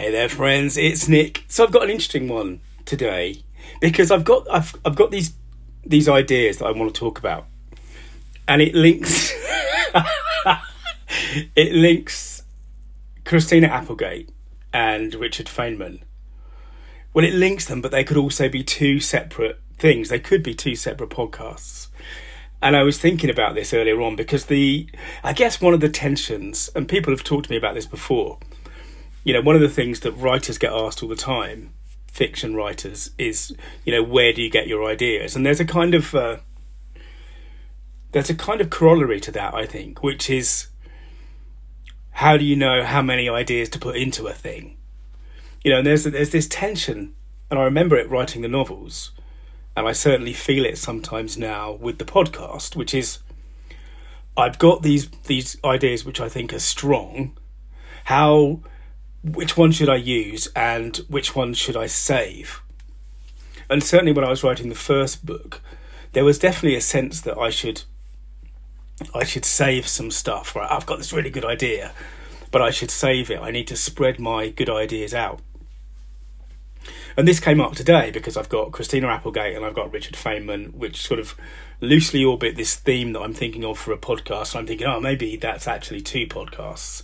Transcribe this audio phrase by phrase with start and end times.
[0.00, 0.78] Hey there, friends.
[0.78, 1.44] It's Nick.
[1.48, 3.42] So I've got an interesting one today
[3.82, 5.34] because I've got I've I've got these
[5.84, 7.44] these ideas that I want to talk about,
[8.48, 9.30] and it links
[11.54, 12.44] it links
[13.26, 14.30] Christina Applegate
[14.72, 16.00] and Richard Feynman.
[17.12, 20.08] Well, it links them, but they could also be two separate things.
[20.08, 21.88] They could be two separate podcasts.
[22.62, 24.88] And I was thinking about this earlier on because the,
[25.22, 28.38] I guess one of the tensions, and people have talked to me about this before,
[29.24, 31.72] you know, one of the things that writers get asked all the time,
[32.06, 33.54] fiction writers, is,
[33.84, 35.36] you know, where do you get your ideas?
[35.36, 36.38] And there's a kind of, uh,
[38.12, 40.68] there's a kind of corollary to that, I think, which is,
[42.12, 44.76] how do you know how many ideas to put into a thing?
[45.62, 47.14] You know, and there's there's this tension,
[47.50, 49.12] and I remember it writing the novels
[49.76, 53.18] and I certainly feel it sometimes now with the podcast, which is
[54.36, 57.36] I've got these these ideas which I think are strong.
[58.04, 58.60] How
[59.22, 62.60] which one should I use and which one should I save?
[63.68, 65.60] And certainly when I was writing the first book,
[66.12, 67.82] there was definitely a sense that I should
[69.14, 70.54] I should save some stuff.
[70.54, 71.92] Right, I've got this really good idea,
[72.50, 73.40] but I should save it.
[73.40, 75.40] I need to spread my good ideas out.
[77.16, 80.74] And this came up today because I've got Christina Applegate and I've got Richard Feynman,
[80.74, 81.34] which sort of
[81.80, 84.54] loosely orbit this theme that I'm thinking of for a podcast.
[84.54, 87.02] I'm thinking, oh, maybe that's actually two podcasts.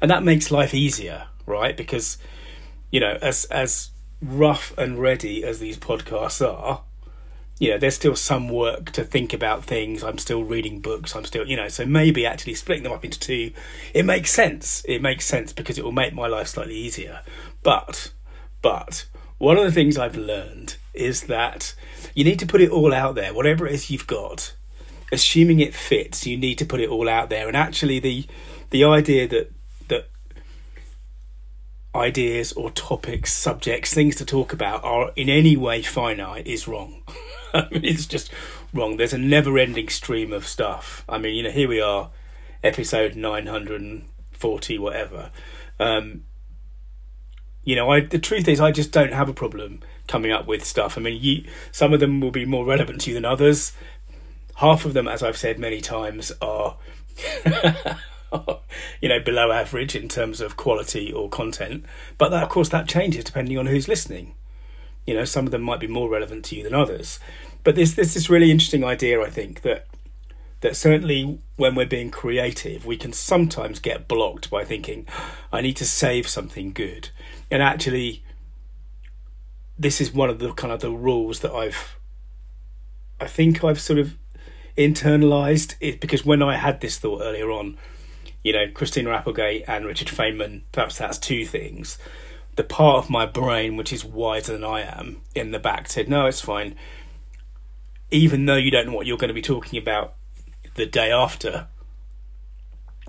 [0.00, 1.76] And that makes life easier, right?
[1.76, 2.18] Because,
[2.90, 6.82] you know, as as rough and ready as these podcasts are,
[7.58, 10.04] you know, there's still some work to think about things.
[10.04, 11.16] I'm still reading books.
[11.16, 13.52] I'm still, you know, so maybe actually splitting them up into two,
[13.92, 14.84] it makes sense.
[14.86, 17.20] It makes sense because it will make my life slightly easier.
[17.62, 18.12] But,
[18.62, 19.06] but
[19.38, 21.74] one of the things I've learned is that
[22.14, 24.54] you need to put it all out there, whatever it is you've got.
[25.10, 27.48] Assuming it fits, you need to put it all out there.
[27.48, 28.26] And actually, the
[28.70, 29.50] the idea that
[31.94, 37.02] ideas or topics, subjects, things to talk about are in any way finite is wrong.
[37.54, 38.30] I mean, it's just
[38.72, 38.96] wrong.
[38.96, 41.04] There's a never-ending stream of stuff.
[41.08, 42.10] I mean, you know, here we are,
[42.62, 45.30] episode nine hundred and forty, whatever.
[45.80, 46.24] Um,
[47.64, 50.64] you know, I the truth is I just don't have a problem coming up with
[50.64, 50.98] stuff.
[50.98, 53.72] I mean, you, some of them will be more relevant to you than others.
[54.56, 56.76] Half of them, as I've said many times, are
[59.00, 61.84] you know below average in terms of quality or content.
[62.16, 64.34] But that, of course, that changes depending on who's listening.
[65.06, 67.18] You know, some of them might be more relevant to you than others.
[67.64, 69.86] But this this this really interesting idea, I think that
[70.60, 75.06] that certainly when we're being creative, we can sometimes get blocked by thinking,
[75.52, 77.10] I need to save something good
[77.50, 78.22] and actually
[79.78, 81.96] this is one of the kind of the rules that I've
[83.20, 84.16] I think I've sort of
[84.76, 87.76] internalized it because when I had this thought earlier on,
[88.48, 91.98] you know, Christina Applegate and Richard Feynman, perhaps that's two things.
[92.56, 96.08] The part of my brain which is wiser than I am in the back said,
[96.08, 96.74] No, it's fine.
[98.10, 100.14] Even though you don't know what you're going to be talking about
[100.74, 101.68] the day after,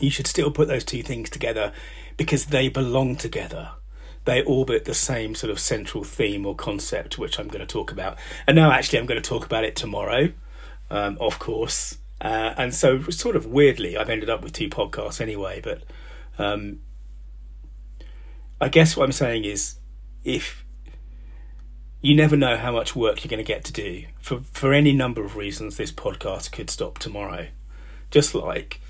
[0.00, 1.72] you should still put those two things together
[2.16, 3.70] because they belong together
[4.24, 7.90] they orbit the same sort of central theme or concept, which I'm going to talk
[7.90, 8.18] about.
[8.46, 10.32] And now, actually, I'm going to talk about it tomorrow,
[10.90, 11.98] um, of course.
[12.22, 15.60] Uh, and so, sort of weirdly, I've ended up with two podcasts anyway.
[15.60, 15.82] But
[16.38, 16.78] um,
[18.60, 19.80] I guess what I'm saying is,
[20.22, 20.64] if
[22.00, 24.92] you never know how much work you're going to get to do for for any
[24.92, 27.48] number of reasons, this podcast could stop tomorrow.
[28.12, 28.80] Just like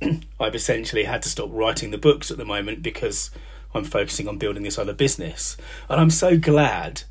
[0.40, 3.30] I've essentially had to stop writing the books at the moment because
[3.72, 5.56] I'm focusing on building this other business.
[5.88, 7.02] And I'm so glad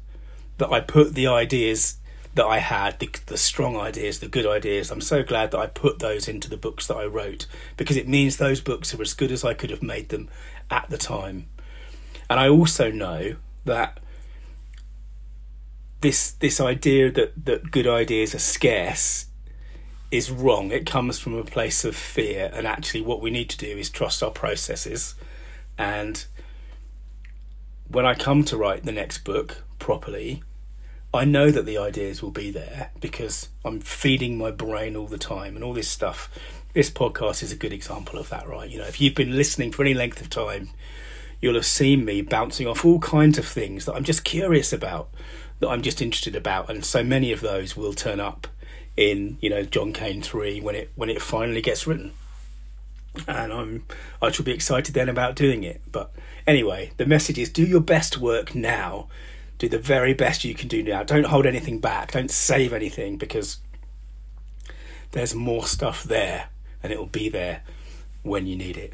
[0.57, 1.98] that I put the ideas
[2.39, 5.67] that I had, the, the strong ideas, the good ideas, I'm so glad that I
[5.67, 7.45] put those into the books that I wrote
[7.75, 10.29] because it means those books are as good as I could have made them
[10.71, 11.47] at the time.
[12.29, 13.35] And I also know
[13.65, 13.99] that
[15.99, 19.25] this this idea that, that good ideas are scarce
[20.09, 20.71] is wrong.
[20.71, 23.89] It comes from a place of fear, and actually, what we need to do is
[23.89, 25.15] trust our processes
[25.77, 26.25] and
[27.89, 30.43] when I come to write the next book properly,
[31.13, 35.17] I know that the ideas will be there because I'm feeding my brain all the
[35.17, 36.29] time and all this stuff.
[36.73, 38.69] This podcast is a good example of that, right?
[38.69, 40.69] You know, if you've been listening for any length of time,
[41.41, 45.09] you'll have seen me bouncing off all kinds of things that I'm just curious about,
[45.59, 48.47] that I'm just interested about, and so many of those will turn up
[48.95, 52.13] in, you know, John Kane 3 when it when it finally gets written
[53.27, 53.85] and I'm
[54.21, 55.81] I shall be excited then about doing it.
[55.91, 56.11] But
[56.45, 59.07] anyway, the message is do your best work now.
[59.59, 61.03] Do the very best you can do now.
[61.03, 62.13] Don't hold anything back.
[62.13, 63.59] Don't save anything because
[65.11, 66.49] there's more stuff there
[66.81, 67.61] and it will be there
[68.23, 68.93] when you need it.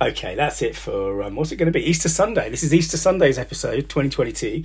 [0.00, 1.88] Okay, that's it for um, what's it going to be?
[1.88, 2.50] Easter Sunday.
[2.50, 4.64] This is Easter Sunday's episode 2022.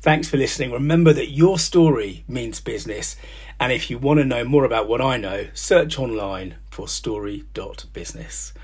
[0.00, 0.72] Thanks for listening.
[0.72, 3.14] Remember that your story means business.
[3.60, 8.54] And if you want to know more about what I know, search online for story.business.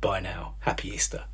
[0.00, 0.54] Bye now.
[0.60, 1.24] Happy Easter.